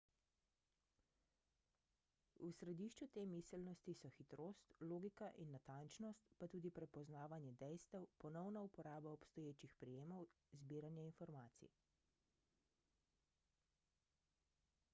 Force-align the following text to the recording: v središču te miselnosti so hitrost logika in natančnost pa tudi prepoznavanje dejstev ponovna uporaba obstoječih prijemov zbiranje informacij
v 2.43 2.47
središču 2.59 3.07
te 3.17 3.25
miselnosti 3.33 3.93
so 3.97 4.09
hitrost 4.15 4.71
logika 4.93 5.27
in 5.43 5.51
natančnost 5.55 6.31
pa 6.39 6.47
tudi 6.55 6.71
prepoznavanje 6.79 7.51
dejstev 7.63 8.07
ponovna 8.25 8.63
uporaba 8.69 9.11
obstoječih 9.17 9.75
prijemov 9.83 10.25
zbiranje 10.63 11.05
informacij 11.11 11.71